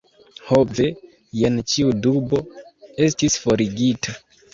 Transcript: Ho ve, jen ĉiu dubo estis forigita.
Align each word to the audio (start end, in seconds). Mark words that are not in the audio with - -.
Ho 0.51 0.59
ve, 0.77 0.85
jen 1.39 1.59
ĉiu 1.73 1.91
dubo 2.05 2.39
estis 3.09 3.37
forigita. 3.45 4.17